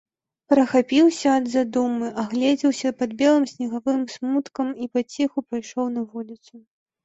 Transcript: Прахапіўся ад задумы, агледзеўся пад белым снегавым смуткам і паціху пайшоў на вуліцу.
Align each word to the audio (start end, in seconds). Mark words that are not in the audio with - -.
Прахапіўся 0.51 1.27
ад 1.39 1.45
задумы, 1.55 2.07
агледзеўся 2.23 2.89
пад 3.03 3.09
белым 3.21 3.45
снегавым 3.53 4.01
смуткам 4.17 4.67
і 4.85 4.91
паціху 4.97 5.39
пайшоў 5.53 5.85
на 5.95 6.01
вуліцу. 6.11 6.53